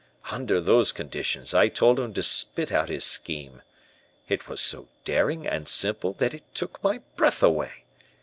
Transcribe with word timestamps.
"Under 0.31 0.59
those 0.59 0.91
conditions 0.91 1.53
I 1.53 1.67
told 1.67 1.99
him 1.99 2.11
to 2.15 2.23
spit 2.23 2.71
out 2.71 2.89
his 2.89 3.05
scheme. 3.05 3.61
It 4.27 4.47
was 4.47 4.59
so 4.59 4.87
daring 5.05 5.45
and 5.45 5.69
simple 5.69 6.13
that 6.13 6.33
it 6.33 6.55
took 6.55 6.83
my 6.83 7.01
breath 7.15 7.43
away. 7.43 7.83